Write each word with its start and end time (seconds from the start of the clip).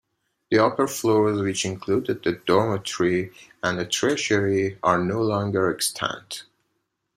The 0.49 0.57
upper 0.57 0.87
floors 0.87 1.39
which 1.43 1.63
included 1.63 2.23
the 2.23 2.31
dormitory 2.31 3.33
and 3.61 3.79
a 3.79 3.85
treasury 3.85 4.79
are 4.81 4.97
no 4.97 5.21
longer 5.21 5.71
extant. 5.71 6.41